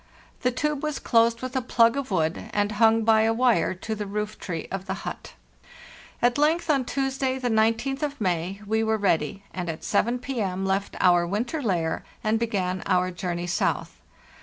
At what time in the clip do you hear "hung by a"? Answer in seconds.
2.71-3.33